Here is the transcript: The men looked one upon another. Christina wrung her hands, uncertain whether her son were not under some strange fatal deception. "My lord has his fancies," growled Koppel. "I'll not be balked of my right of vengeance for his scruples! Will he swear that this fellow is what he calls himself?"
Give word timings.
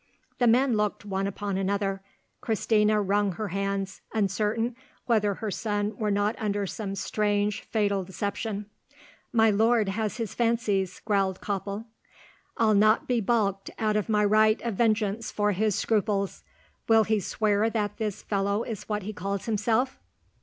The 0.39 0.47
men 0.47 0.75
looked 0.75 1.05
one 1.05 1.27
upon 1.27 1.59
another. 1.59 2.01
Christina 2.41 2.99
wrung 2.99 3.33
her 3.33 3.49
hands, 3.49 4.01
uncertain 4.15 4.75
whether 5.05 5.35
her 5.35 5.51
son 5.51 5.95
were 5.95 6.09
not 6.09 6.33
under 6.39 6.65
some 6.65 6.95
strange 6.95 7.61
fatal 7.61 8.03
deception. 8.03 8.65
"My 9.31 9.51
lord 9.51 9.89
has 9.89 10.17
his 10.17 10.33
fancies," 10.33 11.03
growled 11.05 11.39
Koppel. 11.39 11.85
"I'll 12.57 12.73
not 12.73 13.07
be 13.07 13.21
balked 13.21 13.69
of 13.77 14.09
my 14.09 14.25
right 14.25 14.59
of 14.63 14.73
vengeance 14.73 15.29
for 15.31 15.51
his 15.51 15.75
scruples! 15.75 16.43
Will 16.89 17.03
he 17.03 17.19
swear 17.19 17.69
that 17.69 17.97
this 17.97 18.23
fellow 18.23 18.63
is 18.63 18.89
what 18.89 19.03
he 19.03 19.13
calls 19.13 19.45
himself?" 19.45 19.99